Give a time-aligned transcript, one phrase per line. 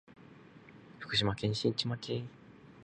[0.97, 2.23] 福島県新地町